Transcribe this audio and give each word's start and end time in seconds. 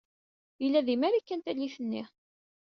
Yella 0.61 0.81
di 0.87 0.95
Marikan 0.97 1.39
tallit-nni. 1.45 2.03